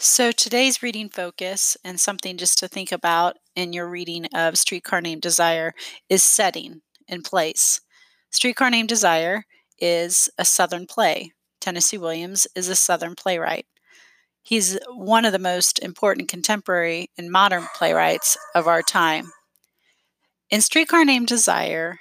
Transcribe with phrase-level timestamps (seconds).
[0.00, 5.00] So today's reading focus and something just to think about in your reading of Streetcar
[5.00, 5.74] Named Desire
[6.08, 7.80] is setting and place.
[8.30, 9.44] Streetcar Named Desire
[9.80, 11.32] is a Southern play.
[11.60, 13.66] Tennessee Williams is a Southern playwright.
[14.40, 19.32] He's one of the most important contemporary and modern playwrights of our time.
[20.48, 21.98] In Streetcar Named Desire,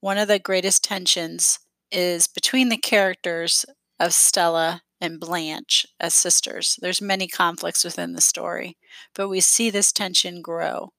[0.00, 1.58] one of the greatest tensions
[1.90, 3.64] is between the characters
[3.98, 6.78] of Stella and Blanche as sisters.
[6.80, 8.76] There's many conflicts within the story,
[9.14, 10.92] but we see this tension grow.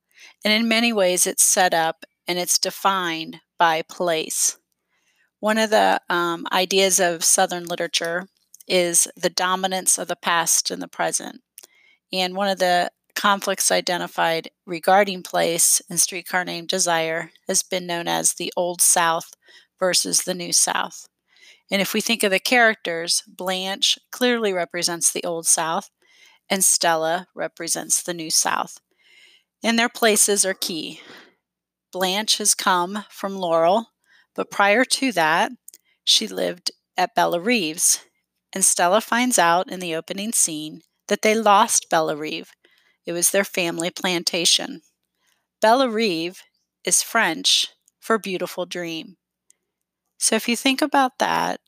[0.44, 4.58] And in many ways, it's set up and it's defined by place.
[5.40, 8.28] One of the um, ideas of Southern literature
[8.68, 11.42] is the dominance of the past and the present.
[12.14, 18.08] And one of the conflicts identified regarding place in Streetcar Named Desire has been known
[18.08, 19.34] as the Old South
[19.80, 21.08] versus the New South.
[21.72, 25.90] And if we think of the characters, Blanche clearly represents the Old South,
[26.50, 28.78] and Stella represents the New South.
[29.64, 31.00] And their places are key.
[31.94, 33.88] Blanche has come from Laurel,
[34.36, 35.52] but prior to that,
[36.04, 38.04] she lived at Belle Reves.
[38.54, 42.52] And Stella finds out in the opening scene that they lost Belle Reve.
[43.06, 44.82] It was their family plantation.
[45.62, 46.42] Belle Reve
[46.84, 47.70] is French
[48.00, 49.16] for beautiful dream.
[50.22, 51.62] So if you think about that,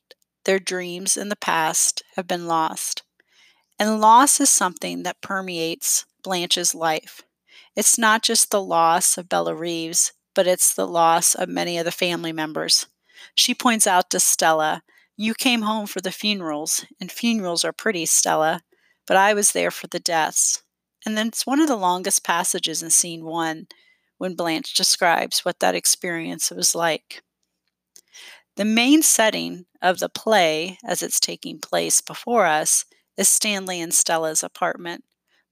[0.44, 3.02] their dreams in the past have been lost.
[3.80, 7.22] And loss is something that permeates Blanche's life.
[7.74, 11.84] It's not just the loss of Belle Reves, but it's the loss of many of
[11.84, 12.86] the family members.
[13.34, 14.84] She points out to Stella,
[15.16, 18.62] You came home for the funerals, and funerals are pretty, Stella,
[19.04, 20.62] but I was there for the deaths.
[21.04, 23.66] And then it's one of the longest passages in scene one
[24.18, 27.24] when Blanche describes what that experience was like.
[28.56, 32.84] The main setting of the play, as it's taking place before us,
[33.16, 35.04] is Stanley and Stella's apartment.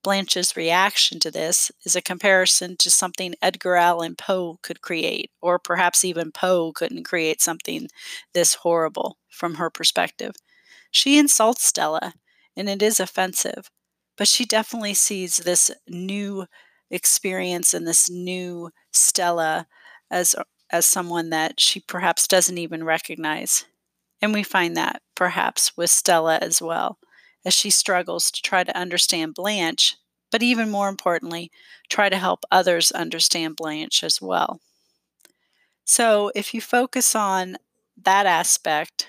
[0.05, 5.59] Blanche's reaction to this is a comparison to something Edgar Allan Poe could create, or
[5.59, 7.89] perhaps even Poe couldn't create something
[8.35, 10.35] this horrible from her perspective.
[10.91, 12.15] She insults Stella,
[12.57, 13.71] and it is offensive,
[14.17, 16.47] but she definitely sees this new
[16.91, 19.67] experience and this new Stella
[20.11, 20.37] as
[20.73, 23.67] as someone that she perhaps doesn't even recognize.
[24.21, 26.99] And we find that perhaps with Stella as well,
[27.45, 29.97] as she struggles to try to understand Blanche,
[30.31, 31.51] but even more importantly,
[31.89, 34.61] try to help others understand Blanche as well.
[35.85, 37.57] So if you focus on
[38.03, 39.09] that aspect,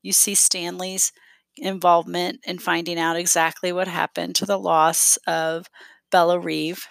[0.00, 1.12] you see Stanley's
[1.56, 5.68] involvement in finding out exactly what happened to the loss of
[6.10, 6.86] Belle Reve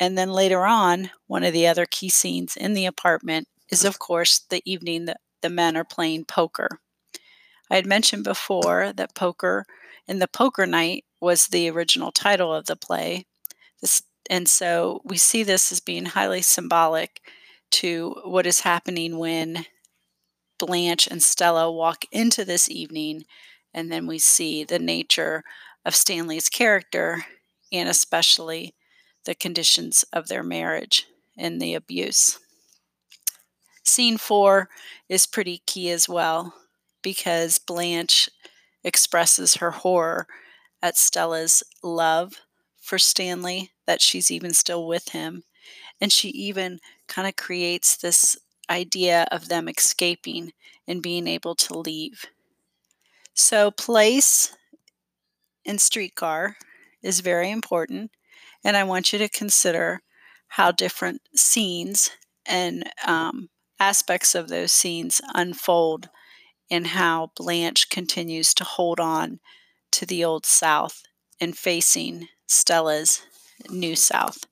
[0.00, 3.88] and then later on, one of the other key scenes in the apartment is, mm.
[3.88, 6.80] of course, the evening that the men are playing poker.
[7.70, 9.66] I had mentioned before that poker
[10.08, 13.26] in the poker night was the original title of the play.
[13.80, 17.20] This, and so we see this as being highly symbolic
[17.72, 19.66] to what is happening when
[20.58, 23.24] Blanche and Stella walk into this evening,
[23.72, 25.44] and then we see the nature
[25.84, 27.24] of Stanley's character
[27.72, 28.74] and especially
[29.24, 32.38] the conditions of their marriage and the abuse.
[33.82, 34.68] Scene four
[35.08, 36.54] is pretty key as well
[37.02, 38.28] because Blanche
[38.84, 40.26] expresses her horror
[40.82, 42.40] at Stella's love
[42.80, 45.44] for Stanley, that she's even still with him.
[46.00, 48.36] And she even kind of creates this
[48.70, 50.52] idea of them escaping
[50.86, 52.24] and being able to leave.
[53.34, 54.56] So, place
[55.66, 56.56] and streetcar
[57.02, 58.10] is very important
[58.64, 60.02] and I want you to consider
[60.48, 62.10] how different scenes
[62.46, 63.48] and um,
[63.78, 66.08] aspects of those scenes unfold
[66.70, 69.40] and how Blanche continues to hold on
[69.92, 71.02] to the Old South
[71.40, 73.22] and facing Stella's
[73.68, 74.46] New South.